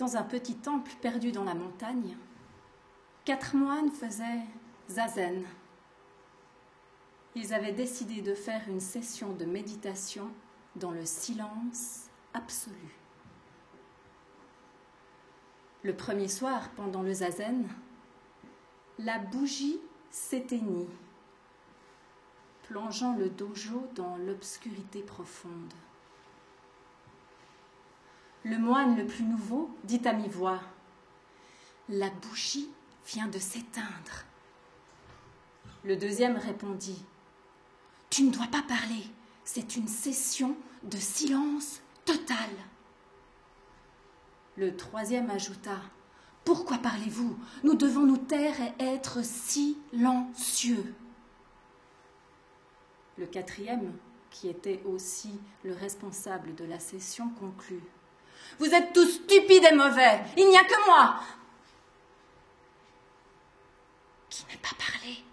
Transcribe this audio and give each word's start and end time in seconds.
Dans 0.00 0.16
un 0.16 0.22
petit 0.22 0.56
temple 0.56 0.92
perdu 1.02 1.30
dans 1.30 1.44
la 1.44 1.52
montagne, 1.52 2.16
quatre 3.26 3.54
moines 3.54 3.90
faisaient 3.90 4.46
zazen. 4.88 5.44
Ils 7.34 7.52
avaient 7.52 7.74
décidé 7.74 8.22
de 8.22 8.34
faire 8.34 8.66
une 8.70 8.80
session 8.80 9.34
de 9.34 9.44
méditation 9.44 10.30
dans 10.74 10.90
le 10.90 11.04
silence 11.04 12.06
absolu. 12.32 12.96
Le 15.82 15.94
premier 15.94 16.28
soir, 16.28 16.70
pendant 16.76 17.02
le 17.02 17.12
zazen, 17.12 17.68
la 18.98 19.18
bougie 19.18 19.80
s'éteignit, 20.10 20.88
plongeant 22.62 23.14
le 23.18 23.28
dojo 23.28 23.86
dans 23.94 24.16
l'obscurité 24.16 25.02
profonde. 25.02 25.74
Le 28.42 28.56
moine 28.56 28.96
le 28.96 29.06
plus 29.06 29.24
nouveau 29.24 29.68
dit 29.84 30.00
à 30.06 30.14
mi-voix 30.14 30.60
La 31.90 32.08
bougie 32.08 32.70
vient 33.06 33.26
de 33.26 33.38
s'éteindre. 33.38 34.24
Le 35.84 35.94
deuxième 35.94 36.38
répondit 36.38 37.04
Tu 38.08 38.22
ne 38.22 38.30
dois 38.30 38.46
pas 38.46 38.62
parler, 38.62 39.04
c'est 39.44 39.76
une 39.76 39.88
session 39.88 40.56
de 40.84 40.96
silence 40.96 41.82
total. 42.06 42.48
Le 44.56 44.74
troisième 44.74 45.28
ajouta 45.28 45.76
Pourquoi 46.46 46.78
parlez-vous? 46.78 47.38
Nous 47.62 47.74
devons 47.74 48.06
nous 48.06 48.16
taire 48.16 48.56
et 48.58 48.82
être 48.82 49.22
silencieux. 49.22 50.94
Le 53.18 53.26
quatrième, 53.26 53.92
qui 54.30 54.48
était 54.48 54.82
aussi 54.86 55.38
le 55.62 55.74
responsable 55.74 56.54
de 56.54 56.64
la 56.64 56.78
session, 56.78 57.28
conclut 57.38 57.82
vous 58.58 58.74
êtes 58.74 58.92
tous 58.92 59.06
stupides 59.06 59.64
et 59.64 59.74
mauvais. 59.74 60.20
Il 60.36 60.48
n'y 60.48 60.56
a 60.58 60.64
que 60.64 60.86
moi 60.86 61.20
qui 64.28 64.44
n'ai 64.46 64.56
pas 64.58 64.68
parlé? 64.78 65.24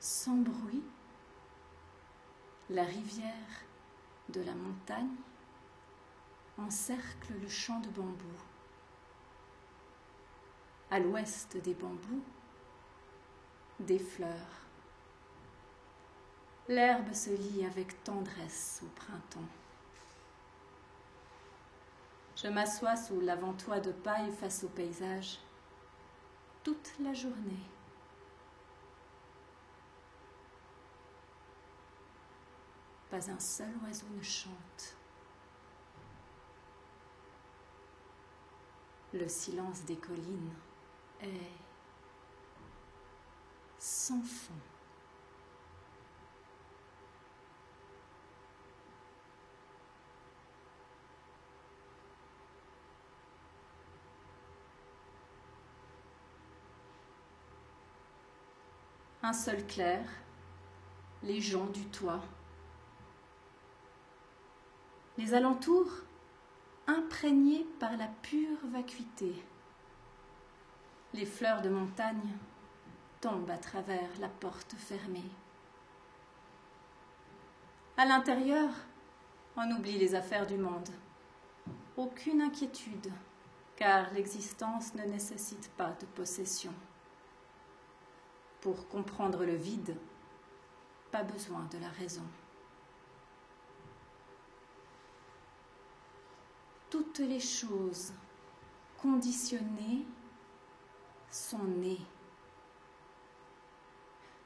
Sans 0.00 0.36
bruit, 0.36 0.82
la 2.68 2.84
rivière 2.84 3.32
de 4.28 4.42
la 4.42 4.54
montagne 4.54 5.08
encercle 6.58 7.32
le 7.40 7.48
champ 7.48 7.80
de 7.80 7.88
bambou. 7.88 8.36
À 10.90 10.98
l'ouest 10.98 11.56
des 11.56 11.74
bambous, 11.74 12.22
des 13.80 13.98
fleurs. 13.98 14.64
L'herbe 16.68 17.12
se 17.12 17.30
lit 17.30 17.66
avec 17.66 18.02
tendresse 18.04 18.80
au 18.84 18.88
printemps. 18.94 19.48
Je 22.36 22.48
m'assois 22.48 22.96
sous 22.96 23.20
l'avant-toit 23.20 23.80
de 23.80 23.92
paille 23.92 24.32
face 24.32 24.64
au 24.64 24.68
paysage 24.68 25.38
toute 26.62 26.94
la 27.00 27.12
journée. 27.12 27.64
Pas 33.10 33.30
un 33.30 33.38
seul 33.38 33.70
oiseau 33.84 34.06
ne 34.16 34.22
chante. 34.22 34.96
Le 39.14 39.28
silence 39.28 39.84
des 39.84 39.94
collines 39.94 40.50
est 41.22 41.28
sans 43.78 44.20
fond. 44.20 44.52
Un 59.22 59.32
seul 59.32 59.64
clair, 59.68 60.04
les 61.22 61.40
joncs 61.40 61.70
du 61.70 61.86
toit. 61.86 62.20
Les 65.16 65.34
alentours 65.34 66.03
imprégné 66.86 67.64
par 67.80 67.96
la 67.96 68.08
pure 68.22 68.58
vacuité. 68.64 69.34
Les 71.12 71.26
fleurs 71.26 71.62
de 71.62 71.68
montagne 71.68 72.36
tombent 73.20 73.50
à 73.50 73.58
travers 73.58 74.10
la 74.20 74.28
porte 74.28 74.74
fermée. 74.74 75.30
À 77.96 78.04
l'intérieur, 78.04 78.70
on 79.56 79.70
oublie 79.70 79.98
les 79.98 80.14
affaires 80.14 80.46
du 80.46 80.56
monde. 80.56 80.90
Aucune 81.96 82.42
inquiétude, 82.42 83.12
car 83.76 84.12
l'existence 84.12 84.94
ne 84.94 85.04
nécessite 85.04 85.70
pas 85.76 85.92
de 86.00 86.06
possession. 86.06 86.72
Pour 88.60 88.88
comprendre 88.88 89.44
le 89.44 89.54
vide, 89.54 89.96
pas 91.12 91.22
besoin 91.22 91.64
de 91.70 91.78
la 91.78 91.88
raison. 91.90 92.24
Toutes 96.94 97.18
les 97.18 97.40
choses 97.40 98.12
conditionnées 99.02 100.06
sont 101.28 101.64
nées. 101.64 102.06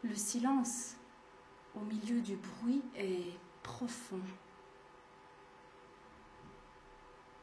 Le 0.02 0.14
silence 0.14 0.96
au 1.76 1.80
milieu 1.80 2.22
du 2.22 2.36
bruit 2.36 2.82
est 2.96 3.38
profond. 3.62 4.22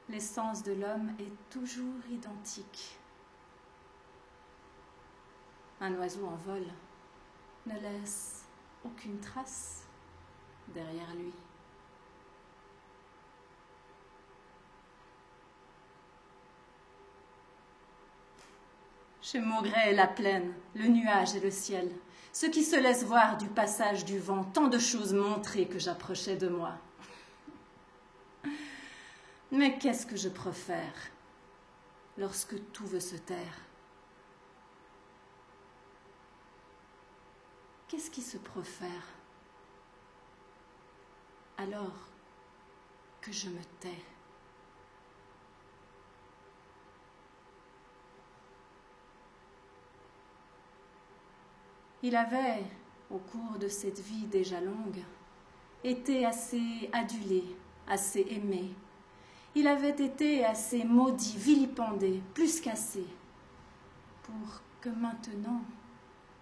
L'essence 0.09 0.63
de 0.63 0.73
l'homme 0.73 1.11
est 1.19 1.51
toujours 1.51 2.03
identique. 2.09 2.97
Un 5.81 5.93
oiseau 5.99 6.25
en 6.25 6.35
vol 6.37 6.65
ne 7.67 7.79
laisse 7.79 8.43
aucune 8.83 9.19
trace 9.19 9.83
derrière 10.73 11.13
lui. 11.13 11.44
Chez 19.25 19.39
Maugret 19.39 19.89
et 19.89 19.95
la 19.95 20.05
plaine, 20.05 20.53
le 20.75 20.85
nuage 20.85 21.33
et 21.33 21.39
le 21.39 21.49
ciel, 21.49 21.91
ce 22.31 22.45
qui 22.45 22.63
se 22.63 22.75
laisse 22.75 23.03
voir 23.03 23.39
du 23.39 23.47
passage 23.47 24.05
du 24.05 24.19
vent, 24.19 24.43
tant 24.43 24.67
de 24.67 24.77
choses 24.77 25.15
montrées 25.15 25.67
que 25.67 25.79
j'approchais 25.79 26.35
de 26.35 26.47
moi. 26.47 26.73
Mais 29.51 29.79
qu'est-ce 29.79 30.05
que 30.05 30.15
je 30.15 30.29
préfère 30.29 30.93
lorsque 32.19 32.71
tout 32.71 32.85
veut 32.85 32.99
se 32.99 33.15
taire? 33.15 33.61
Qu'est-ce 37.87 38.11
qui 38.11 38.21
se 38.21 38.37
profère 38.37 39.07
alors 41.57 42.11
que 43.21 43.31
je 43.31 43.49
me 43.49 43.63
tais? 43.79 44.03
Il 52.07 52.15
avait, 52.15 52.61
au 53.09 53.17
cours 53.17 53.57
de 53.57 53.67
cette 53.67 53.99
vie 53.99 54.27
déjà 54.27 54.61
longue, 54.61 55.01
été 55.83 56.23
assez 56.23 56.87
adulé, 56.93 57.43
assez 57.87 58.27
aimé. 58.29 58.69
Il 59.55 59.65
avait 59.65 59.89
été 60.05 60.45
assez 60.45 60.83
maudit, 60.83 61.35
vilipendé, 61.35 62.21
plus 62.35 62.61
qu'assez, 62.61 63.07
pour 64.21 64.61
que 64.81 64.89
maintenant 64.89 65.63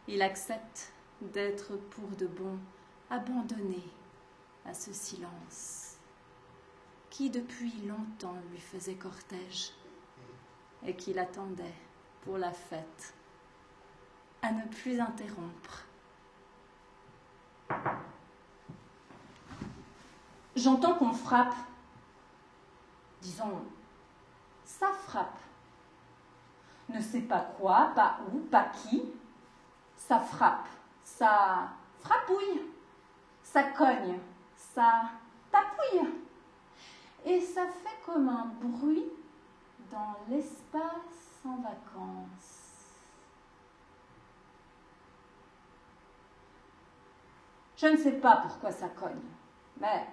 il 0.10 0.22
accepte 0.22 0.92
d'être 1.22 1.78
pour 1.92 2.10
de 2.18 2.28
bon 2.28 2.60
abandonné 3.10 3.84
à 4.66 4.74
ce 4.74 4.92
silence 4.92 5.96
qui 7.10 7.30
depuis 7.30 7.72
longtemps 7.88 8.36
lui 8.52 8.60
faisait 8.60 8.96
cortège 8.96 9.72
et 10.86 10.94
qu'il 10.94 11.20
attendait 11.20 11.80
pour 12.26 12.38
la 12.38 12.52
fête 12.52 13.14
à 14.44 14.52
ne 14.52 14.66
plus 14.66 15.00
interrompre. 15.00 15.86
J'entends 20.56 20.96
qu'on 20.96 21.14
frappe. 21.14 21.56
Disons, 23.22 23.64
ça 24.66 24.92
frappe. 24.92 25.40
Ne 26.90 27.00
sais 27.00 27.22
pas 27.22 27.40
quoi, 27.58 27.92
pas 27.96 28.20
où, 28.32 28.40
pas 28.40 28.66
qui. 28.66 29.04
Ça 29.96 30.20
frappe. 30.20 30.68
Ça 31.04 31.70
frappouille. 32.02 32.62
Ça 33.42 33.64
cogne. 33.64 34.20
Ça 34.56 35.10
tapouille. 35.52 36.10
Et 37.26 37.40
ça 37.40 37.66
fait 37.66 38.02
comme 38.06 38.28
un 38.28 38.52
bruit 38.62 39.06
dans 39.90 40.16
l'espace 40.30 41.42
en 41.46 41.56
vacances. 41.56 42.63
Je 47.76 47.88
ne 47.88 47.98
sais 47.98 48.14
pas 48.14 48.38
pourquoi 48.38 48.72
ça 48.72 48.88
cogne, 48.90 49.22
mais 49.80 50.08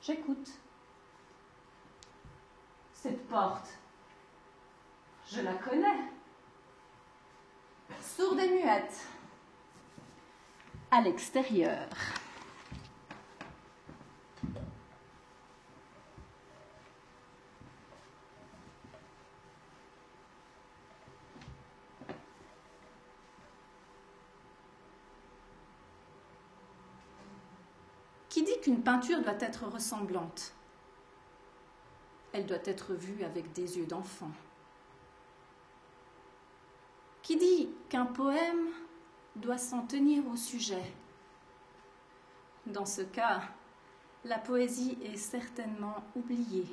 j'écoute. 0.00 0.50
Cette 2.92 3.26
porte, 3.28 3.68
je 5.28 5.40
la 5.40 5.54
connais. 5.54 6.10
Sourde 8.00 8.40
et 8.40 8.48
muette. 8.48 9.06
À 10.90 11.00
l'extérieur. 11.00 11.88
Qu'une 28.66 28.82
peinture 28.82 29.22
doit 29.22 29.38
être 29.38 29.66
ressemblante 29.66 30.52
Elle 32.32 32.46
doit 32.46 32.64
être 32.64 32.94
vue 32.94 33.22
avec 33.22 33.52
des 33.52 33.78
yeux 33.78 33.86
d'enfant. 33.86 34.32
Qui 37.22 37.36
dit 37.36 37.68
qu'un 37.88 38.06
poème 38.06 38.66
doit 39.36 39.56
s'en 39.56 39.86
tenir 39.86 40.26
au 40.26 40.34
sujet? 40.34 40.92
Dans 42.66 42.86
ce 42.86 43.02
cas, 43.02 43.42
la 44.24 44.38
poésie 44.38 44.98
est 45.00 45.16
certainement 45.16 46.02
oubliée. 46.16 46.66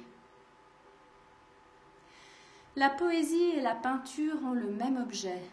La 2.76 2.90
poésie 2.90 3.52
et 3.52 3.62
la 3.62 3.76
peinture 3.76 4.44
ont 4.44 4.54
le 4.54 4.72
même 4.72 4.98
objet, 4.98 5.44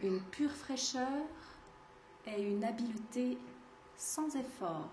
une 0.00 0.22
pure 0.30 0.52
fraîcheur 0.52 1.26
et 2.26 2.40
une 2.40 2.64
habileté 2.64 3.36
sans 3.98 4.34
effort. 4.36 4.88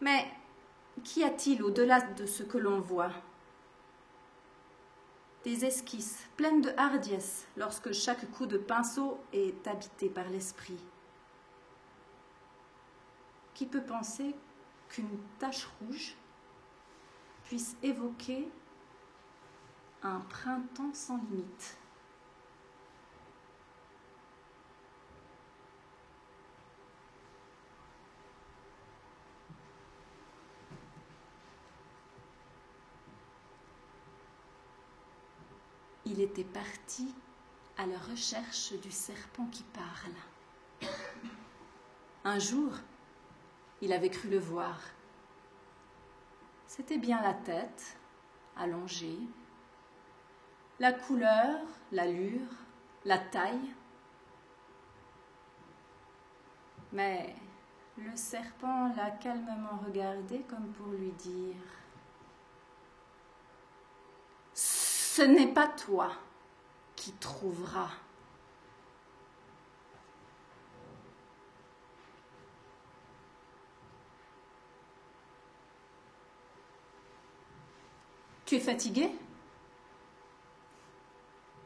Mais 0.00 0.30
qu'y 1.02 1.24
a-t-il 1.24 1.62
au-delà 1.62 2.00
de 2.00 2.26
ce 2.26 2.42
que 2.42 2.58
l'on 2.58 2.80
voit? 2.80 3.12
Des 5.42 5.64
esquisses 5.64 6.28
pleines 6.36 6.60
de 6.60 6.70
hardiesse 6.76 7.48
lorsque 7.56 7.92
chaque 7.92 8.30
coup 8.30 8.46
de 8.46 8.58
pinceau 8.58 9.18
est 9.32 9.66
habité 9.66 10.10
par 10.10 10.28
l'esprit. 10.28 10.78
Qui 13.54 13.64
peut 13.64 13.82
penser 13.82 14.34
qu'une 14.90 15.18
tache 15.38 15.66
rouge 15.80 16.14
puisse 17.44 17.74
évoquer 17.82 18.50
un 20.02 20.20
printemps 20.20 20.92
sans 20.92 21.16
limite? 21.30 21.79
Il 36.10 36.20
était 36.20 36.44
parti 36.44 37.14
à 37.78 37.86
la 37.86 37.98
recherche 37.98 38.72
du 38.80 38.90
serpent 38.90 39.46
qui 39.46 39.62
parle. 39.62 40.90
Un 42.24 42.38
jour, 42.40 42.72
il 43.80 43.92
avait 43.92 44.10
cru 44.10 44.28
le 44.28 44.40
voir. 44.40 44.80
C'était 46.66 46.98
bien 46.98 47.22
la 47.22 47.34
tête, 47.34 47.96
allongée, 48.56 49.20
la 50.80 50.92
couleur, 50.92 51.60
l'allure, 51.92 52.50
la 53.04 53.18
taille. 53.18 53.74
Mais 56.92 57.36
le 57.96 58.16
serpent 58.16 58.92
l'a 58.96 59.12
calmement 59.12 59.78
regardé 59.86 60.40
comme 60.40 60.72
pour 60.72 60.88
lui 60.88 61.12
dire 61.12 61.79
ce 65.12 65.22
n'est 65.22 65.52
pas 65.52 65.66
toi 65.66 66.12
qui 66.94 67.12
trouveras. 67.14 67.90
Tu 78.46 78.54
es 78.54 78.60
fatigué? 78.60 79.10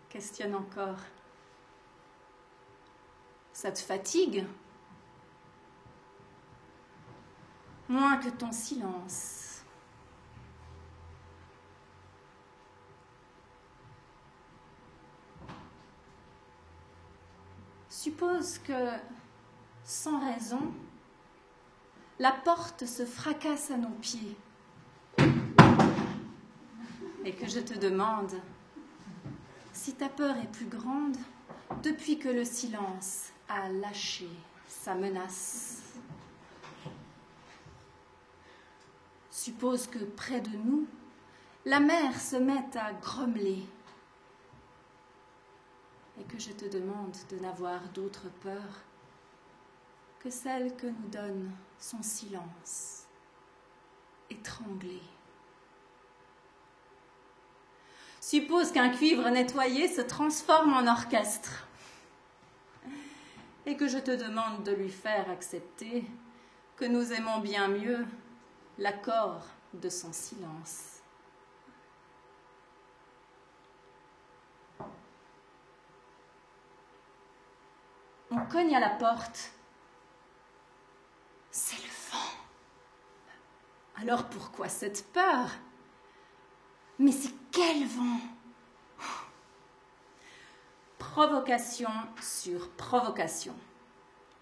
Questionne 0.08 0.54
encore. 0.54 0.96
Ça 3.52 3.70
te 3.70 3.78
fatigue? 3.78 4.46
Moins 7.90 8.16
que 8.16 8.30
ton 8.30 8.52
silence. 8.52 9.43
Suppose 18.04 18.58
que, 18.58 18.90
sans 19.82 20.20
raison, 20.20 20.60
la 22.18 22.32
porte 22.32 22.84
se 22.84 23.06
fracasse 23.06 23.70
à 23.70 23.78
nos 23.78 23.96
pieds 24.02 24.36
et 27.24 27.32
que 27.32 27.48
je 27.48 27.60
te 27.60 27.78
demande 27.78 28.34
si 29.72 29.94
ta 29.94 30.10
peur 30.10 30.36
est 30.36 30.52
plus 30.52 30.66
grande 30.66 31.16
depuis 31.82 32.18
que 32.18 32.28
le 32.28 32.44
silence 32.44 33.30
a 33.48 33.70
lâché 33.70 34.28
sa 34.68 34.94
menace. 34.94 35.94
Suppose 39.30 39.86
que 39.86 40.00
près 40.00 40.42
de 40.42 40.54
nous, 40.58 40.86
la 41.64 41.80
mer 41.80 42.20
se 42.20 42.36
mette 42.36 42.76
à 42.76 42.92
grommeler 42.92 43.64
et 46.20 46.24
que 46.24 46.38
je 46.38 46.52
te 46.52 46.64
demande 46.64 47.16
de 47.30 47.36
n'avoir 47.38 47.80
d'autre 47.94 48.28
peur 48.42 48.84
que 50.20 50.30
celle 50.30 50.74
que 50.76 50.86
nous 50.86 51.08
donne 51.08 51.52
son 51.78 52.02
silence, 52.02 53.04
étranglé. 54.30 55.02
Suppose 58.20 58.72
qu'un 58.72 58.88
cuivre 58.88 59.28
nettoyé 59.28 59.86
se 59.86 60.00
transforme 60.00 60.72
en 60.72 60.90
orchestre 60.90 61.68
et 63.66 63.76
que 63.76 63.86
je 63.86 63.98
te 63.98 64.10
demande 64.10 64.62
de 64.64 64.72
lui 64.72 64.88
faire 64.88 65.28
accepter 65.30 66.04
que 66.76 66.86
nous 66.86 67.12
aimons 67.12 67.40
bien 67.40 67.68
mieux 67.68 68.06
l'accord 68.78 69.42
de 69.74 69.88
son 69.88 70.12
silence. 70.12 70.93
On 78.36 78.46
cogne 78.46 78.74
à 78.74 78.80
la 78.80 78.90
porte. 78.90 79.52
C'est 81.52 81.76
le 81.76 81.88
vent. 82.10 82.32
Alors 83.96 84.28
pourquoi 84.28 84.68
cette 84.68 85.06
peur? 85.12 85.50
Mais 86.98 87.12
c'est 87.12 87.34
quel 87.52 87.86
vent? 87.86 88.18
Provocation 90.98 91.90
sur 92.20 92.70
provocation. 92.72 93.54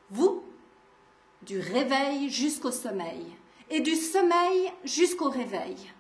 Vous, 0.09 0.43
du 1.43 1.59
réveil 1.59 2.31
jusqu'au 2.31 2.71
sommeil, 2.71 3.37
et 3.69 3.81
du 3.81 3.95
sommeil 3.95 4.73
jusqu'au 4.85 5.29
réveil. 5.29 5.93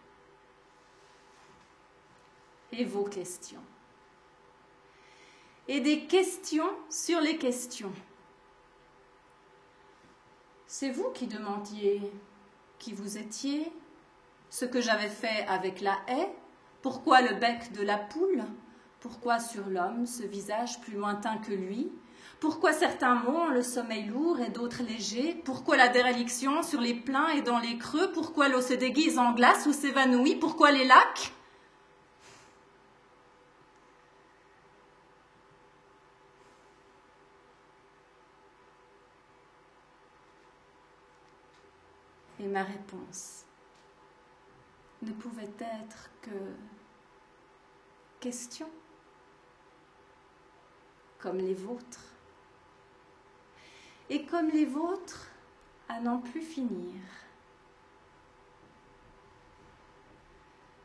Et 2.70 2.86
vos 2.86 3.04
questions 3.04 3.62
et 5.68 5.80
des 5.80 6.06
questions 6.06 6.70
sur 6.90 7.20
les 7.20 7.36
questions. 7.36 7.92
C'est 10.66 10.90
vous 10.90 11.10
qui 11.10 11.26
demandiez 11.26 12.00
qui 12.78 12.92
vous 12.92 13.16
étiez, 13.16 13.72
ce 14.50 14.64
que 14.64 14.80
j'avais 14.80 15.08
fait 15.08 15.46
avec 15.46 15.80
la 15.80 15.96
haie, 16.08 16.28
pourquoi 16.82 17.22
le 17.22 17.36
bec 17.36 17.72
de 17.72 17.82
la 17.82 17.96
poule, 17.96 18.42
pourquoi 18.98 19.38
sur 19.38 19.68
l'homme 19.68 20.04
ce 20.06 20.24
visage 20.24 20.80
plus 20.80 20.94
lointain 20.94 21.38
que 21.38 21.52
lui, 21.52 21.92
pourquoi 22.40 22.72
certains 22.72 23.14
mots 23.14 23.42
ont 23.42 23.50
le 23.50 23.62
sommeil 23.62 24.06
lourd 24.06 24.40
et 24.40 24.50
d'autres 24.50 24.82
légers 24.82 25.40
Pourquoi 25.44 25.76
la 25.76 25.86
déréliction 25.86 26.64
sur 26.64 26.80
les 26.80 26.94
pleins 26.94 27.28
et 27.28 27.42
dans 27.42 27.60
les 27.60 27.78
creux 27.78 28.10
Pourquoi 28.12 28.48
l'eau 28.48 28.60
se 28.60 28.74
déguise 28.74 29.16
en 29.16 29.32
glace 29.32 29.66
ou 29.66 29.72
s'évanouit 29.72 30.34
Pourquoi 30.34 30.72
les 30.72 30.84
lacs? 30.84 31.32
Et 42.42 42.48
ma 42.48 42.64
réponse 42.64 43.44
ne 45.00 45.12
pouvait 45.12 45.52
être 45.60 46.10
que 46.22 46.54
question, 48.18 48.68
comme 51.20 51.38
les 51.38 51.54
vôtres. 51.54 52.04
Et 54.10 54.26
comme 54.26 54.48
les 54.48 54.64
vôtres, 54.64 55.28
à 55.88 56.00
n'en 56.00 56.18
plus 56.18 56.40
finir. 56.40 57.00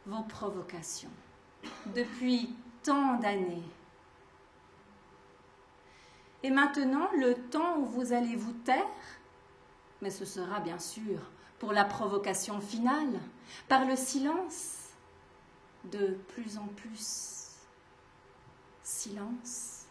Vos 0.06 0.24
provocations, 0.24 1.12
depuis 1.88 2.56
tant 2.84 3.16
d'années. 3.16 3.68
Et 6.44 6.52
maintenant, 6.52 7.10
le 7.18 7.34
temps 7.50 7.80
où 7.80 7.86
vous 7.86 8.14
allez 8.14 8.36
vous 8.36 8.54
taire, 8.54 8.86
mais 10.04 10.12
ce 10.12 10.24
sera 10.24 10.60
bien 10.60 10.78
sûr 10.78 11.20
pour 11.60 11.74
la 11.74 11.86
provocation 11.86 12.62
finale, 12.62 13.20
par 13.68 13.86
le 13.86 13.96
silence, 13.96 14.90
de 15.86 16.18
plus 16.30 16.58
en 16.58 16.68
plus 16.68 17.56
silence. 18.84 19.86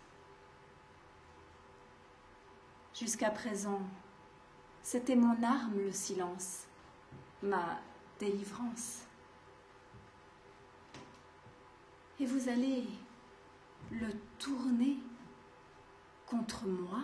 Jusqu'à 2.95 3.31
présent, 3.31 3.83
c'était 4.83 5.17
mon 5.17 5.43
arme 5.43 5.79
le 5.79 5.93
silence, 5.93 6.65
ma 7.43 7.79
délivrance. 8.19 9.01
Et 12.19 12.27
vous 12.27 12.49
allez 12.49 12.85
le 13.91 14.09
tourner 14.39 14.97
contre 16.27 16.67
moi? 16.67 17.03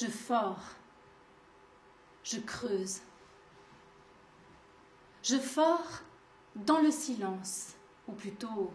Je 0.00 0.06
fore, 0.06 0.62
je 2.22 2.38
creuse. 2.38 3.00
Je 5.24 5.36
fore 5.36 6.02
dans 6.54 6.78
le 6.78 6.92
silence, 6.92 7.74
ou 8.06 8.12
plutôt 8.12 8.72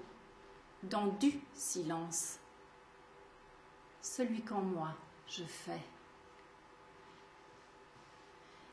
dans 0.84 1.08
du 1.08 1.40
silence, 1.54 2.40
celui 4.02 4.42
qu'en 4.42 4.62
moi 4.62 4.96
je 5.28 5.46
fais. 5.46 5.84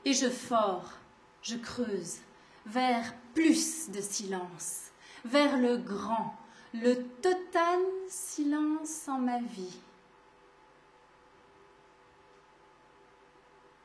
Et 0.04 0.12
je 0.12 0.28
fore, 0.28 0.94
je 1.42 1.56
creuse 1.56 2.18
vers 2.66 3.14
plus 3.32 3.90
de 3.90 4.00
silence, 4.00 4.90
vers 5.24 5.56
le 5.56 5.76
grand, 5.76 6.36
le 6.74 6.94
total 7.22 7.78
silence 8.08 9.06
en 9.06 9.18
ma 9.18 9.40
vie 9.40 9.78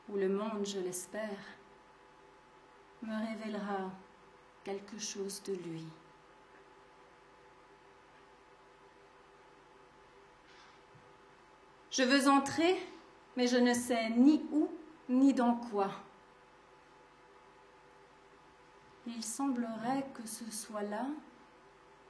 où 0.08 0.16
le 0.16 0.28
monde, 0.28 0.64
je 0.64 0.78
l'espère, 0.78 1.38
me 3.02 3.28
révélera 3.28 3.90
quelque 4.64 4.98
chose 4.98 5.42
de 5.44 5.54
lui. 5.54 5.84
Je 11.90 12.02
veux 12.02 12.28
entrer, 12.28 12.76
mais 13.36 13.46
je 13.46 13.56
ne 13.56 13.72
sais 13.72 14.10
ni 14.10 14.44
où 14.52 14.68
ni 15.08 15.32
dans 15.32 15.54
quoi. 15.54 15.90
Il 19.06 19.22
semblerait 19.22 20.04
que 20.14 20.26
ce 20.26 20.50
soit 20.50 20.82
là 20.82 21.06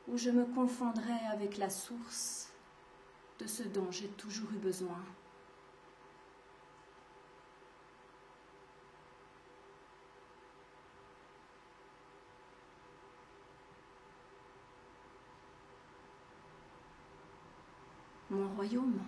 où 0.09 0.17
je 0.17 0.31
me 0.31 0.47
confondrai 0.47 1.19
avec 1.31 1.59
la 1.59 1.69
source 1.69 2.53
de 3.39 3.47
ce 3.47 3.63
dont 3.65 3.91
j'ai 3.91 4.09
toujours 4.09 4.51
eu 4.53 4.59
besoin. 4.59 4.99
Mon 18.47 18.55
royaume, 18.55 19.01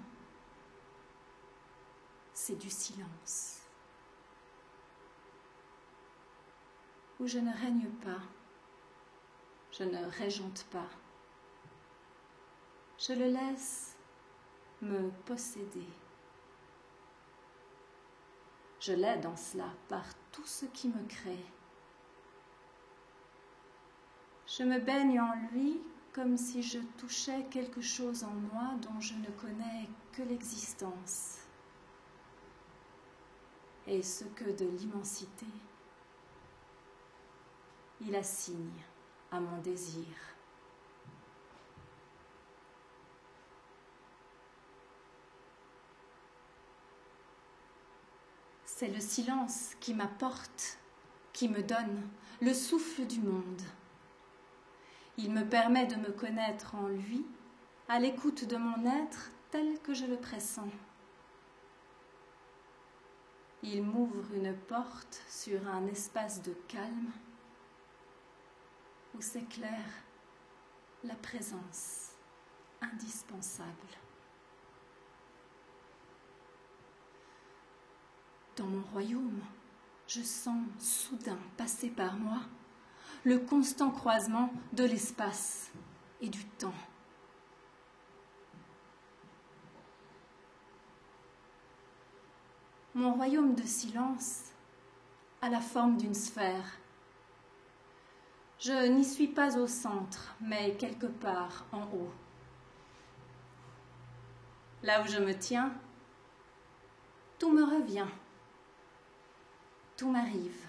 c'est 2.32 2.56
du 2.56 2.68
silence, 2.68 3.60
où 7.20 7.26
je 7.28 7.38
ne 7.38 7.52
règne 7.52 7.88
pas, 8.04 8.20
je 9.70 9.84
ne 9.84 10.04
régente 10.06 10.64
pas, 10.72 10.88
je 12.98 13.12
le 13.12 13.26
laisse 13.26 13.96
me 14.82 15.08
posséder. 15.26 15.86
Je 18.80 18.92
l'aide 18.92 19.26
en 19.26 19.36
cela 19.36 19.72
par 19.88 20.04
tout 20.32 20.46
ce 20.46 20.66
qui 20.66 20.88
me 20.88 21.06
crée. 21.06 21.44
Je 24.46 24.64
me 24.64 24.80
baigne 24.80 25.20
en 25.20 25.32
lui 25.52 25.80
comme 26.18 26.36
si 26.36 26.64
je 26.64 26.80
touchais 26.96 27.46
quelque 27.48 27.80
chose 27.80 28.24
en 28.24 28.34
moi 28.52 28.74
dont 28.82 29.00
je 29.00 29.14
ne 29.14 29.30
connais 29.40 29.88
que 30.10 30.22
l'existence. 30.22 31.36
Et 33.86 34.02
ce 34.02 34.24
que 34.24 34.50
de 34.50 34.64
l'immensité 34.64 35.46
il 38.00 38.16
assigne 38.16 38.82
à 39.30 39.38
mon 39.38 39.58
désir. 39.58 40.08
C'est 48.64 48.88
le 48.88 48.98
silence 48.98 49.76
qui 49.78 49.94
m'apporte, 49.94 50.78
qui 51.32 51.48
me 51.48 51.62
donne 51.62 52.08
le 52.40 52.54
souffle 52.54 53.06
du 53.06 53.20
monde. 53.20 53.62
Il 55.20 55.32
me 55.32 55.42
permet 55.42 55.86
de 55.86 55.96
me 55.96 56.12
connaître 56.12 56.76
en 56.76 56.86
lui, 56.86 57.26
à 57.88 57.98
l'écoute 57.98 58.44
de 58.44 58.56
mon 58.56 58.86
être 58.86 59.32
tel 59.50 59.80
que 59.80 59.92
je 59.92 60.06
le 60.06 60.16
pressens. 60.16 60.70
Il 63.64 63.82
m'ouvre 63.82 64.32
une 64.32 64.54
porte 64.54 65.20
sur 65.28 65.66
un 65.66 65.88
espace 65.88 66.40
de 66.42 66.52
calme 66.68 67.10
où 69.16 69.20
s'éclaire 69.20 69.90
la 71.02 71.16
présence 71.16 72.12
indispensable. 72.80 73.66
Dans 78.56 78.66
mon 78.66 78.82
royaume, 78.92 79.40
je 80.06 80.22
sens 80.22 80.62
soudain 80.78 81.38
passer 81.56 81.90
par 81.90 82.16
moi 82.16 82.42
le 83.24 83.38
constant 83.38 83.90
croisement 83.90 84.52
de 84.72 84.84
l'espace 84.84 85.70
et 86.20 86.28
du 86.28 86.44
temps. 86.44 86.74
Mon 92.94 93.14
royaume 93.14 93.54
de 93.54 93.62
silence 93.62 94.52
a 95.40 95.48
la 95.48 95.60
forme 95.60 95.96
d'une 95.96 96.14
sphère. 96.14 96.78
Je 98.58 98.88
n'y 98.88 99.04
suis 99.04 99.28
pas 99.28 99.56
au 99.56 99.68
centre, 99.68 100.34
mais 100.40 100.74
quelque 100.76 101.06
part 101.06 101.64
en 101.70 101.82
haut. 101.82 102.10
Là 104.82 105.02
où 105.02 105.06
je 105.06 105.18
me 105.18 105.32
tiens, 105.32 105.72
tout 107.38 107.52
me 107.52 107.62
revient, 107.62 108.06
tout 109.96 110.10
m'arrive. 110.10 110.67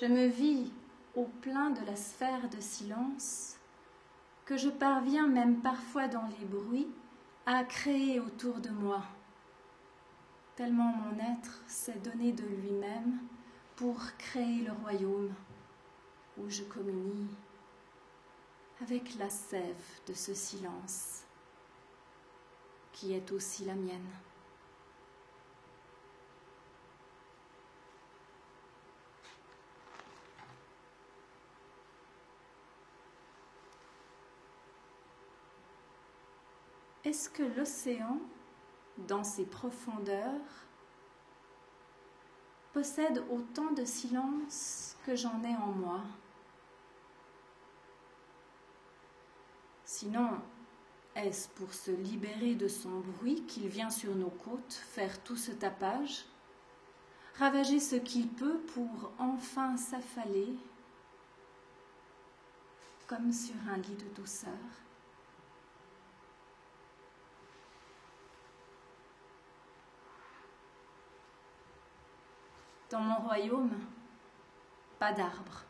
Je 0.00 0.06
me 0.06 0.28
vis 0.28 0.72
au 1.14 1.24
plein 1.42 1.68
de 1.68 1.84
la 1.84 1.94
sphère 1.94 2.48
de 2.48 2.58
silence 2.58 3.56
que 4.46 4.56
je 4.56 4.70
parviens 4.70 5.26
même 5.26 5.60
parfois 5.60 6.08
dans 6.08 6.26
les 6.38 6.46
bruits 6.46 6.88
à 7.44 7.64
créer 7.64 8.18
autour 8.18 8.60
de 8.60 8.70
moi, 8.70 9.02
tellement 10.56 10.90
mon 10.94 11.18
être 11.18 11.62
s'est 11.66 11.98
donné 11.98 12.32
de 12.32 12.44
lui-même 12.44 13.18
pour 13.76 13.98
créer 14.16 14.62
le 14.62 14.72
royaume 14.72 15.34
où 16.38 16.48
je 16.48 16.62
communie 16.62 17.28
avec 18.80 19.18
la 19.18 19.28
sève 19.28 20.00
de 20.06 20.14
ce 20.14 20.32
silence 20.32 21.24
qui 22.92 23.12
est 23.12 23.32
aussi 23.32 23.66
la 23.66 23.74
mienne. 23.74 24.08
Est-ce 37.10 37.28
que 37.28 37.42
l'océan, 37.42 38.20
dans 39.08 39.24
ses 39.24 39.44
profondeurs, 39.44 40.46
possède 42.72 43.24
autant 43.32 43.72
de 43.72 43.84
silence 43.84 44.96
que 45.04 45.16
j'en 45.16 45.42
ai 45.42 45.56
en 45.56 45.72
moi? 45.72 46.02
Sinon, 49.84 50.38
est-ce 51.16 51.48
pour 51.48 51.74
se 51.74 51.90
libérer 51.90 52.54
de 52.54 52.68
son 52.68 53.00
bruit 53.00 53.42
qu'il 53.42 53.66
vient 53.66 53.90
sur 53.90 54.14
nos 54.14 54.30
côtes 54.30 54.72
faire 54.72 55.20
tout 55.24 55.36
ce 55.36 55.50
tapage? 55.50 56.26
Ravager 57.40 57.80
ce 57.80 57.96
qu'il 57.96 58.28
peut 58.28 58.60
pour 58.72 59.10
enfin 59.18 59.76
s'affaler 59.76 60.54
comme 63.08 63.32
sur 63.32 63.56
un 63.68 63.78
lit 63.78 63.96
de 63.96 64.14
douceur? 64.14 64.52
Dans 72.90 73.00
mon 73.00 73.20
royaume, 73.20 73.78
pas 74.98 75.12
d'arbres, 75.12 75.64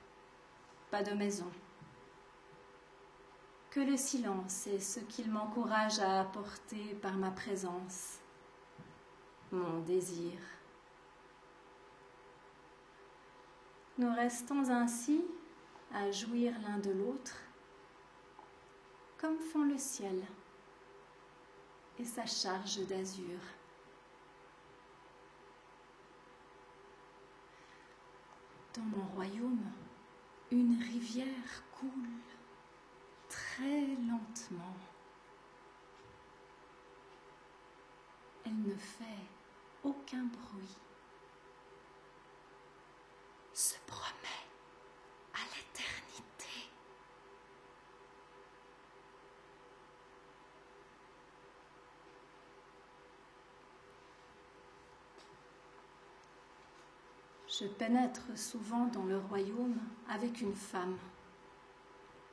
pas 0.91 1.03
de 1.03 1.13
maison. 1.13 1.51
Que 3.71 3.81
le 3.81 3.99
silence 3.99 4.67
est 4.67 4.81
ce 4.81 5.01
qu'il 5.01 5.31
m'encourage 5.31 5.99
à 6.01 6.23
apporter 6.23 6.95
par 7.03 7.13
ma 7.17 7.31
présence, 7.31 8.21
mon 9.53 9.81
désir. 9.81 10.33
Nous 13.99 14.15
restons 14.15 14.71
ainsi 14.71 15.23
à 15.93 16.11
jouir 16.11 16.55
l'un 16.63 16.79
de 16.79 16.91
l'autre, 16.91 17.37
comme 19.19 19.39
font 19.39 19.65
le 19.65 19.77
ciel 19.77 20.25
et 21.99 22.05
sa 22.07 22.25
charge 22.25 22.87
d'azur. 22.87 23.39
Dans 28.75 28.83
mon 28.83 29.05
royaume, 29.15 29.73
une 30.51 30.81
rivière 30.81 31.63
coule 31.73 31.91
très 33.29 33.87
lentement. 34.09 34.77
Elle 38.47 38.63
ne 38.63 38.75
fait 38.77 39.27
aucun 39.83 40.25
bruit 40.25 40.77
à 45.35 45.39
l'éternité. 45.57 46.71
Je 57.61 57.67
pénètre 57.67 58.39
souvent 58.39 58.87
dans 58.87 59.05
le 59.05 59.19
royaume 59.19 59.79
avec 60.09 60.41
une 60.41 60.55
femme, 60.55 60.97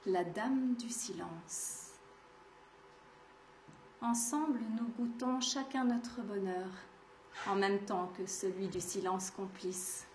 la 0.06 0.24
dame 0.24 0.76
du 0.76 0.90
silence. 0.90 1.92
Ensemble, 4.00 4.62
nous 4.80 4.88
goûtons 4.88 5.42
chacun 5.42 5.84
notre 5.84 6.22
bonheur, 6.22 6.70
en 7.46 7.56
même 7.56 7.84
temps 7.84 8.08
que 8.18 8.26
celui 8.26 8.70
du 8.70 8.80
silence 8.80 9.30
complice. 9.30 10.08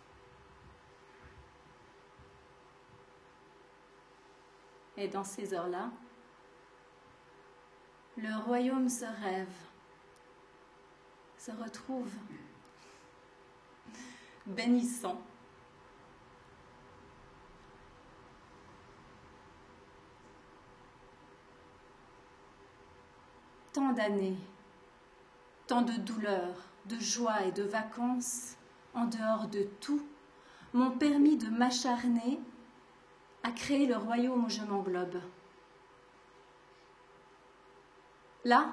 Et 4.97 5.09
dans 5.09 5.25
ces 5.25 5.53
heures-là, 5.53 5.91
le 8.17 8.35
royaume 8.47 8.89
se 8.89 9.05
rêve, 9.05 9.55
se 11.37 11.51
retrouve 11.51 12.13
bénissant. 14.47 15.21
Tant 23.73 23.93
d'années, 23.93 24.37
tant 25.67 25.83
de 25.83 25.93
douleurs, 25.93 26.69
de 26.87 26.99
joie 26.99 27.43
et 27.45 27.53
de 27.53 27.63
vacances, 27.63 28.57
en 28.95 29.07
dehors 29.07 29.49
de 29.49 29.63
tout, 29.81 30.07
m'ont 30.75 30.91
permis 30.91 31.37
de 31.37 31.49
m'acharner 31.49 32.41
à 33.43 33.51
créer 33.51 33.87
le 33.87 33.97
royaume 33.97 34.45
où 34.45 34.49
je 34.49 34.63
m'englobe. 34.63 35.21
Là, 38.45 38.73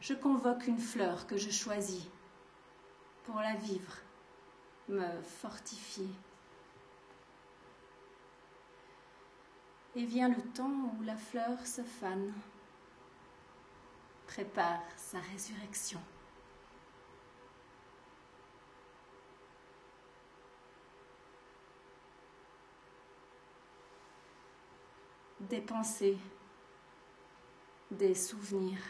je 0.00 0.14
convoque 0.14 0.66
une 0.66 0.78
fleur 0.78 1.26
que 1.26 1.36
je 1.36 1.50
choisis 1.50 2.06
pour 3.24 3.36
la 3.36 3.54
vivre 3.54 3.98
me 4.90 5.22
fortifier. 5.22 6.08
Et 9.96 10.04
vient 10.04 10.28
le 10.28 10.42
temps 10.52 10.94
où 10.98 11.02
la 11.02 11.16
fleur 11.16 11.66
se 11.66 11.82
fane, 11.82 12.32
prépare 14.26 14.82
sa 14.96 15.18
résurrection. 15.18 16.00
Des 25.40 25.60
pensées, 25.60 26.18
des 27.90 28.14
souvenirs, 28.14 28.82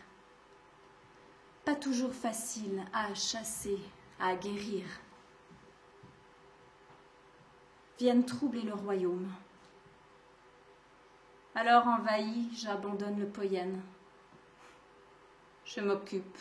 pas 1.65 1.77
toujours 1.77 2.13
faciles 2.13 2.85
à 2.93 3.15
chasser, 3.15 3.79
à 4.19 4.35
guérir 4.35 4.85
viennent 8.01 8.25
troubler 8.25 8.63
le 8.63 8.73
royaume. 8.73 9.31
Alors 11.55 11.87
envahi, 11.87 12.49
j'abandonne 12.55 13.21
le 13.21 13.27
poyenne. 13.27 13.83
Je 15.67 15.81
m'occupe. 15.81 16.39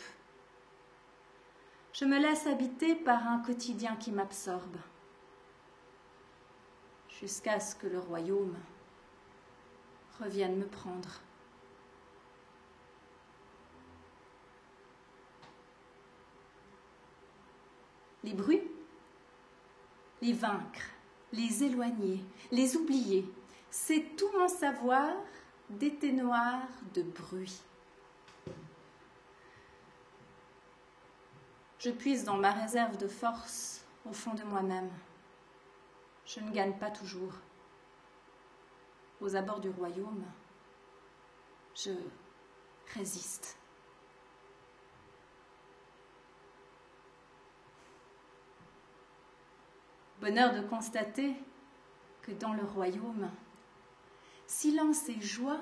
Je 1.92 2.06
me 2.06 2.18
laisse 2.18 2.46
habiter 2.46 2.94
par 2.94 3.26
un 3.26 3.40
quotidien 3.40 3.94
qui 3.96 4.10
m'absorbe, 4.10 4.78
jusqu'à 7.10 7.60
ce 7.60 7.74
que 7.74 7.88
le 7.88 7.98
royaume 7.98 8.56
revienne 10.18 10.56
me 10.56 10.66
prendre. 10.66 11.20
Les 18.24 18.32
bruits, 18.32 18.66
les 20.22 20.32
vaincre, 20.32 20.99
les 21.32 21.64
éloigner, 21.64 22.24
les 22.50 22.76
oublier. 22.76 23.26
C'est 23.70 24.16
tout 24.16 24.30
mon 24.38 24.48
savoir 24.48 25.14
d'été 25.68 26.12
noir 26.12 26.62
de 26.94 27.02
bruit. 27.02 27.60
Je 31.78 31.90
puise 31.90 32.24
dans 32.24 32.36
ma 32.36 32.50
réserve 32.50 32.96
de 32.98 33.08
force 33.08 33.84
au 34.04 34.12
fond 34.12 34.34
de 34.34 34.42
moi-même. 34.42 34.90
Je 36.26 36.40
ne 36.40 36.50
gagne 36.50 36.76
pas 36.78 36.90
toujours. 36.90 37.32
Aux 39.20 39.36
abords 39.36 39.60
du 39.60 39.70
royaume, 39.70 40.24
je 41.74 41.90
résiste. 42.94 43.59
Bonheur 50.20 50.54
de 50.54 50.60
constater 50.60 51.34
que 52.20 52.32
dans 52.32 52.52
le 52.52 52.62
royaume, 52.62 53.30
silence 54.46 55.08
et 55.08 55.18
joie 55.18 55.60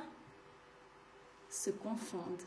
se 1.48 1.70
confondent. 1.70 2.42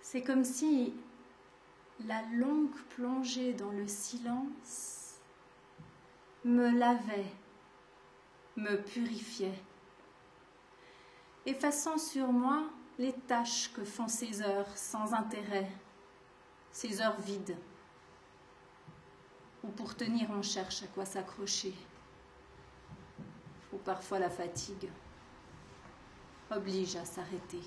C'est 0.00 0.22
comme 0.22 0.44
si 0.44 0.94
la 2.06 2.22
longue 2.32 2.74
plongée 2.90 3.52
dans 3.52 3.70
le 3.70 3.86
silence 3.86 5.03
me 6.44 6.70
lavait, 6.78 7.32
me 8.56 8.76
purifiait, 8.76 9.58
effaçant 11.46 11.98
sur 11.98 12.32
moi 12.32 12.64
les 12.98 13.12
tâches 13.12 13.72
que 13.72 13.84
font 13.84 14.08
ces 14.08 14.42
heures 14.42 14.76
sans 14.76 15.14
intérêt, 15.14 15.70
ces 16.70 17.00
heures 17.00 17.20
vides, 17.20 17.56
où 19.62 19.68
pour 19.68 19.96
tenir 19.96 20.28
on 20.30 20.42
cherche 20.42 20.82
à 20.82 20.86
quoi 20.88 21.04
s'accrocher, 21.04 21.74
ou 23.72 23.78
parfois 23.78 24.18
la 24.18 24.30
fatigue 24.30 24.90
oblige 26.50 26.96
à 26.96 27.04
s'arrêter. 27.04 27.62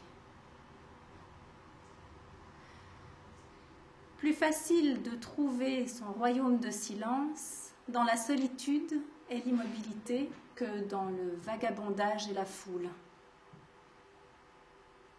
plus 4.18 4.34
facile 4.34 5.04
de 5.04 5.12
trouver 5.12 5.88
son 5.88 6.12
royaume 6.12 6.60
de 6.60 6.72
silence 6.72 7.67
dans 7.90 8.04
la 8.04 8.18
solitude 8.18 9.02
et 9.30 9.40
l'immobilité 9.42 10.30
que 10.56 10.84
dans 10.86 11.06
le 11.06 11.36
vagabondage 11.36 12.28
et 12.30 12.34
la 12.34 12.46
foule. 12.46 12.90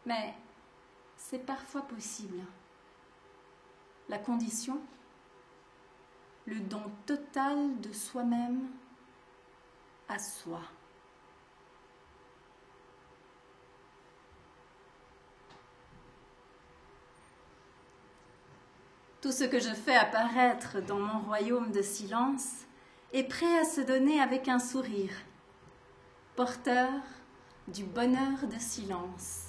Mais 0.07 0.35
c'est 1.17 1.45
parfois 1.45 1.83
possible. 1.83 2.41
La 4.09 4.19
condition, 4.19 4.81
le 6.47 6.61
don 6.61 6.83
total 7.05 7.79
de 7.81 7.93
soi-même 7.93 8.69
à 10.09 10.19
soi. 10.19 10.61
Tout 19.21 19.33
ce 19.33 19.43
que 19.43 19.59
je 19.59 19.75
fais 19.75 19.97
apparaître 19.97 20.81
dans 20.81 21.01
mon 21.01 21.19
royaume 21.19 21.73
de 21.73 21.83
silence 21.83 22.67
est 23.13 23.25
prêt 23.25 23.59
à 23.59 23.65
se 23.65 23.81
donner 23.81 24.21
avec 24.21 24.47
un 24.47 24.61
sourire, 24.61 25.13
porteur 26.37 26.93
du 27.67 27.83
bonheur 27.83 28.47
de 28.47 28.59
silence. 28.61 29.47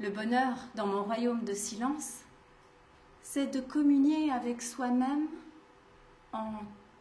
Le 0.00 0.08
bonheur 0.08 0.56
dans 0.76 0.86
mon 0.86 1.02
royaume 1.02 1.44
de 1.44 1.52
silence, 1.52 2.20
c'est 3.22 3.46
de 3.46 3.60
communier 3.60 4.30
avec 4.32 4.62
soi-même 4.62 5.28
en 6.32 6.52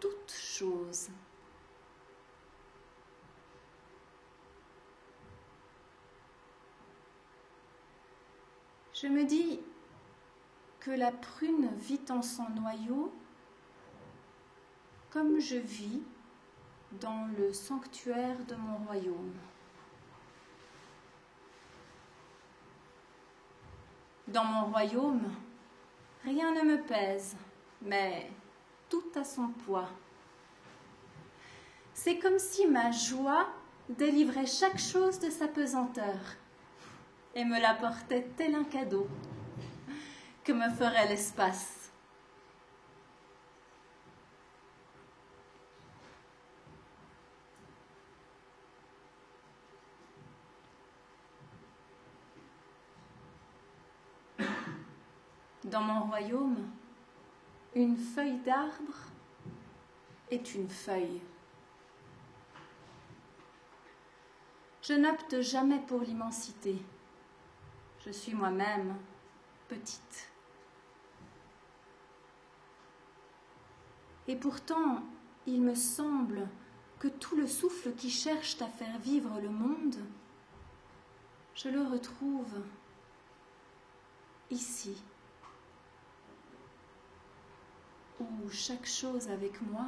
toutes 0.02 0.34
choses. 0.34 1.08
Je 9.04 9.10
me 9.10 9.26
dis 9.26 9.60
que 10.80 10.92
la 10.92 11.12
prune 11.12 11.68
vit 11.76 12.00
en 12.10 12.22
son 12.22 12.50
noyau 12.52 13.14
comme 15.10 15.42
je 15.42 15.58
vis 15.58 16.02
dans 17.02 17.28
le 17.38 17.52
sanctuaire 17.52 18.38
de 18.48 18.56
mon 18.56 18.78
royaume. 18.86 19.34
Dans 24.30 24.46
mon 24.46 24.72
royaume, 24.72 25.30
rien 26.24 26.54
ne 26.54 26.62
me 26.62 26.82
pèse, 26.82 27.36
mais 27.82 28.32
tout 28.90 29.04
a 29.16 29.26
son 29.26 29.50
poids. 29.50 29.90
C'est 31.94 32.20
comme 32.20 32.40
si 32.40 32.68
ma 32.68 32.92
joie 32.92 33.50
délivrait 33.90 34.46
chaque 34.46 34.80
chose 34.80 35.20
de 35.20 35.30
sa 35.30 35.50
pesanteur 35.50 36.38
et 37.36 37.46
me 37.46 37.60
l'apportait 37.60 38.28
tel 38.38 38.56
un 38.56 38.64
cadeau 38.64 39.08
que 40.44 40.52
me 40.52 40.70
ferait 40.70 41.08
l'espace? 41.08 41.80
Dans 55.64 55.82
mon 55.82 56.02
royaume, 56.02 56.70
une 57.74 57.98
feuille 57.98 58.38
d'arbre 58.40 58.94
est 60.30 60.54
une 60.54 60.70
feuille. 60.70 61.22
Je 64.84 64.94
n'opte 64.94 65.42
jamais 65.42 65.80
pour 65.80 66.02
l'immensité 66.02 66.76
je 68.06 68.12
suis 68.12 68.34
moi-même 68.34 68.96
petite. 69.68 70.30
Et 74.28 74.36
pourtant, 74.36 75.04
il 75.46 75.62
me 75.62 75.76
semble 75.76 76.48
que 77.00 77.08
tout 77.08 77.36
le 77.36 77.48
souffle 77.48 77.94
qui 77.94 78.10
cherche 78.10 78.62
à 78.62 78.68
faire 78.68 78.98
vivre 79.00 79.40
le 79.42 79.50
monde, 79.50 79.98
je 81.56 81.70
le 81.70 81.82
retrouve 81.82 82.62
ici, 84.50 85.02
où 88.20 88.50
chaque 88.50 88.86
chose 88.86 89.30
avec 89.30 89.62
moi 89.62 89.88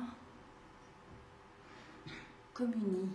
communie. 2.54 3.10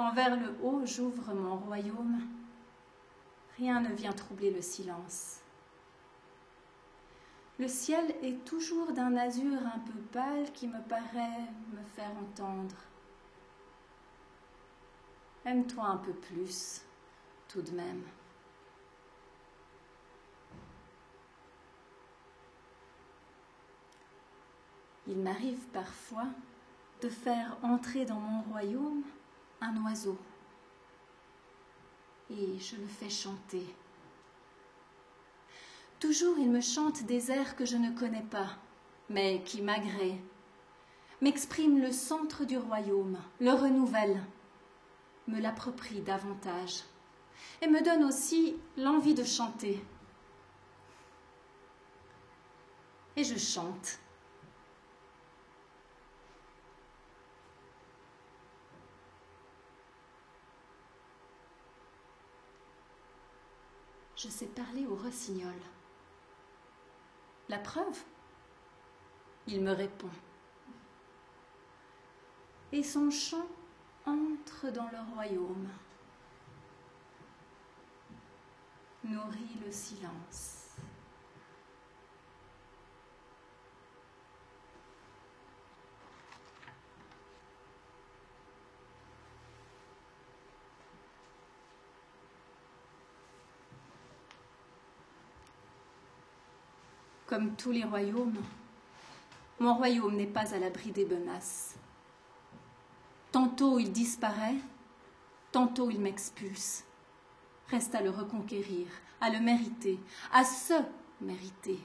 Quand 0.00 0.14
vers 0.14 0.34
le 0.34 0.56
haut 0.62 0.80
j'ouvre 0.86 1.34
mon 1.34 1.56
royaume, 1.56 2.22
rien 3.58 3.82
ne 3.82 3.92
vient 3.92 4.14
troubler 4.14 4.50
le 4.50 4.62
silence. 4.62 5.40
Le 7.58 7.68
ciel 7.68 8.14
est 8.22 8.42
toujours 8.46 8.94
d'un 8.94 9.14
azur 9.14 9.58
un 9.58 9.78
peu 9.80 9.98
pâle 10.10 10.50
qui 10.54 10.68
me 10.68 10.80
paraît 10.88 11.44
me 11.74 11.82
faire 11.94 12.12
entendre. 12.18 12.76
Aime-toi 15.44 15.84
un 15.84 15.98
peu 15.98 16.14
plus, 16.14 16.80
tout 17.46 17.60
de 17.60 17.72
même. 17.72 18.04
Il 25.06 25.18
m'arrive 25.18 25.66
parfois 25.74 26.28
de 27.02 27.10
faire 27.10 27.58
entrer 27.62 28.06
dans 28.06 28.20
mon 28.20 28.40
royaume 28.50 29.02
un 29.60 29.76
oiseau 29.84 30.18
et 32.30 32.58
je 32.58 32.76
le 32.76 32.86
fais 32.86 33.10
chanter. 33.10 33.66
Toujours 35.98 36.38
il 36.38 36.50
me 36.50 36.60
chante 36.60 37.02
des 37.04 37.30
airs 37.30 37.56
que 37.56 37.66
je 37.66 37.76
ne 37.76 37.90
connais 37.90 38.22
pas, 38.22 38.56
mais 39.08 39.42
qui 39.44 39.60
m'agréent, 39.60 40.18
m'exprime 41.20 41.80
le 41.80 41.92
centre 41.92 42.44
du 42.44 42.56
royaume, 42.56 43.18
le 43.40 43.50
renouvelle, 43.50 44.22
me 45.26 45.40
l'approprie 45.40 46.00
davantage 46.00 46.84
et 47.60 47.68
me 47.68 47.82
donne 47.82 48.04
aussi 48.04 48.56
l'envie 48.76 49.14
de 49.14 49.24
chanter. 49.24 49.82
Et 53.16 53.24
je 53.24 53.36
chante. 53.36 53.98
Je 64.22 64.28
sais 64.28 64.46
parler 64.46 64.86
au 64.86 64.96
rossignol. 64.96 65.54
La 67.48 67.58
preuve? 67.58 67.98
Il 69.46 69.62
me 69.62 69.72
répond. 69.72 70.10
Et 72.72 72.82
son 72.82 73.10
chant 73.10 73.46
entre 74.04 74.70
dans 74.70 74.88
le 74.90 75.14
royaume, 75.14 75.68
nourrit 79.04 79.58
le 79.64 79.72
silence. 79.72 80.59
Comme 97.30 97.54
tous 97.54 97.70
les 97.70 97.84
royaumes, 97.84 98.42
mon 99.60 99.76
royaume 99.76 100.16
n'est 100.16 100.26
pas 100.26 100.52
à 100.52 100.58
l'abri 100.58 100.90
des 100.90 101.04
menaces. 101.04 101.76
Tantôt 103.30 103.78
il 103.78 103.92
disparaît, 103.92 104.56
tantôt 105.52 105.90
il 105.90 106.00
m'expulse. 106.00 106.82
Reste 107.68 107.94
à 107.94 108.02
le 108.02 108.10
reconquérir, 108.10 108.88
à 109.20 109.30
le 109.30 109.38
mériter, 109.38 110.00
à 110.32 110.42
se 110.44 110.74
mériter. 111.20 111.78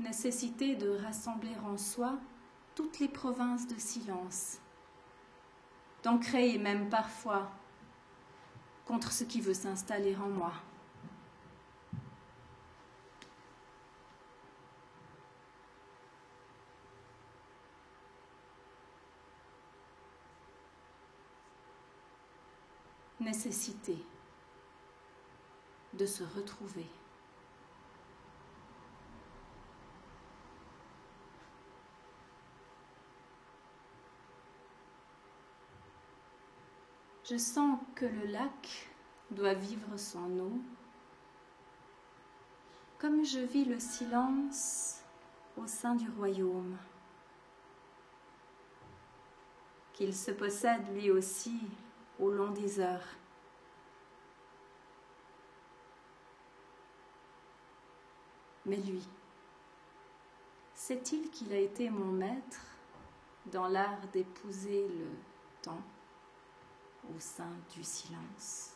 Nécessité 0.00 0.74
de 0.74 0.88
rassembler 0.88 1.54
en 1.66 1.76
soi 1.76 2.14
toutes 2.74 2.98
les 2.98 3.08
provinces 3.08 3.66
de 3.66 3.78
silence, 3.78 4.56
d'en 6.02 6.16
créer 6.16 6.56
même 6.56 6.88
parfois 6.88 7.50
contre 8.86 9.12
ce 9.12 9.24
qui 9.24 9.42
veut 9.42 9.52
s'installer 9.52 10.16
en 10.16 10.30
moi. 10.30 10.54
Nécessité 23.24 23.96
de 25.94 26.06
se 26.06 26.22
retrouver. 26.22 26.86
Je 37.28 37.38
sens 37.38 37.78
que 37.94 38.04
le 38.04 38.26
lac 38.26 38.90
doit 39.30 39.54
vivre 39.54 39.96
son 39.96 40.38
eau, 40.40 40.60
comme 42.98 43.24
je 43.24 43.40
vis 43.40 43.64
le 43.64 43.80
silence 43.80 45.00
au 45.56 45.66
sein 45.66 45.94
du 45.94 46.10
royaume, 46.10 46.76
qu'il 49.94 50.14
se 50.14 50.32
possède 50.32 50.86
lui 50.94 51.10
aussi 51.10 51.58
au 52.24 52.30
long 52.30 52.50
des 52.50 52.80
heures. 52.80 53.06
Mais 58.64 58.76
lui, 58.76 59.06
sait-il 60.72 61.30
qu'il 61.30 61.52
a 61.52 61.58
été 61.58 61.90
mon 61.90 62.12
maître 62.12 62.64
dans 63.46 63.68
l'art 63.68 64.00
d'épouser 64.10 64.88
le 64.88 65.10
temps 65.60 65.82
au 67.14 67.20
sein 67.20 67.52
du 67.74 67.84
silence 67.84 68.74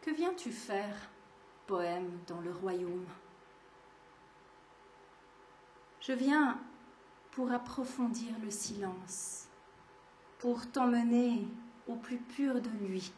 Que 0.00 0.09
viens-tu 0.20 0.52
faire, 0.52 1.08
poème, 1.66 2.20
dans 2.26 2.42
le 2.42 2.52
royaume? 2.52 3.06
Je 6.02 6.12
viens 6.12 6.60
pour 7.30 7.50
approfondir 7.50 8.30
le 8.42 8.50
silence, 8.50 9.48
pour 10.38 10.70
t'emmener 10.70 11.48
au 11.86 11.96
plus 11.96 12.18
pur 12.18 12.60
de 12.60 12.68
lui, 12.68 13.14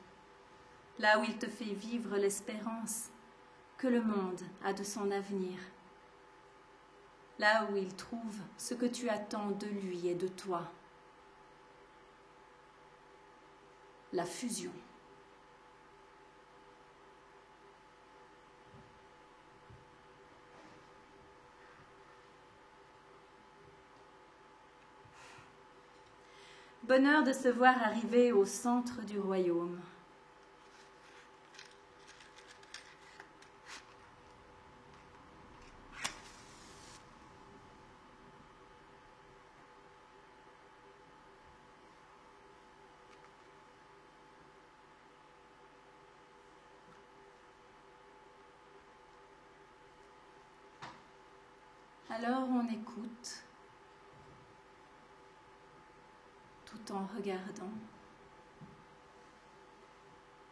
là 1.01 1.19
où 1.19 1.25
il 1.25 1.37
te 1.37 1.49
fait 1.49 1.75
vivre 1.75 2.17
l'espérance 2.17 3.09
que 3.79 3.89
le 3.89 4.01
monde 4.01 4.43
a 4.63 4.73
de 4.73 4.85
son 4.85 5.11
avenir, 5.11 5.59
là 7.41 7.67
où 7.69 7.77
il 7.77 7.93
trouve 7.97 8.39
ce 8.57 8.75
que 8.75 8.87
tu 8.87 9.09
attends 9.09 9.51
de 9.51 9.67
lui 9.67 10.07
et 10.07 10.15
de 10.15 10.29
toi, 10.29 10.71
la 14.13 14.25
fusion. 14.25 14.71
Bonheur 26.85 27.23
de 27.23 27.33
se 27.33 27.47
voir 27.47 27.81
arriver 27.81 28.33
au 28.33 28.45
centre 28.45 29.03
du 29.03 29.21
royaume. 29.21 29.81
Alors 52.11 52.49
on 52.51 52.69
écoute 52.69 53.45
regardant. 57.23 57.71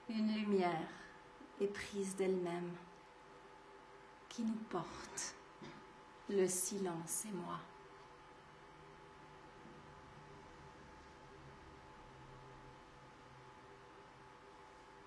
Une 0.08 0.32
lumière 0.34 0.88
éprise 1.60 2.14
d'elle-même 2.14 2.70
qui 4.28 4.42
nous 4.42 4.58
porte, 4.70 5.34
le 6.28 6.46
silence 6.46 7.24
et 7.26 7.32
moi. 7.32 7.58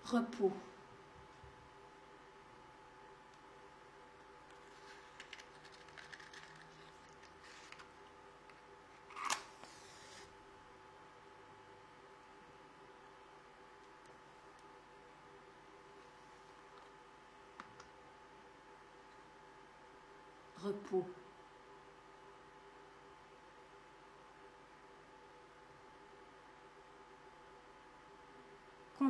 Repos. 0.04 0.52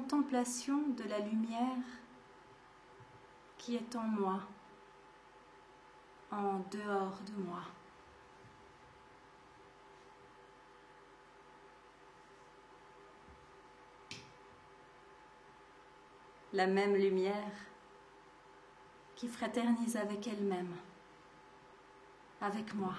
Contemplation 0.05 0.88
de 0.99 1.05
la 1.05 1.19
lumière 1.19 1.83
qui 3.57 3.75
est 3.75 3.97
en 3.97 4.03
moi, 4.03 4.40
en 6.31 6.59
dehors 6.71 7.19
de 7.27 7.43
moi. 7.43 7.62
La 16.53 16.67
même 16.67 16.95
lumière 16.97 17.55
qui 19.17 19.27
fraternise 19.27 19.97
avec 19.97 20.29
elle-même 20.29 20.75
avec 22.43 22.75
moi. 22.75 22.95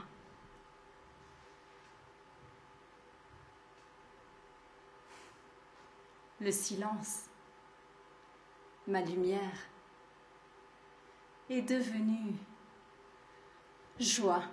Le 6.42 6.52
silence, 6.52 7.24
ma 8.88 9.02
lumière, 9.02 9.68
est 11.50 11.62
devenu 11.62 12.36
joie. 14.00 14.44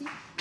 Merci. 0.00 0.35